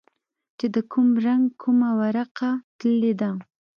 [0.57, 3.29] چې د کوم رنگ کومه ورقه تللې ده.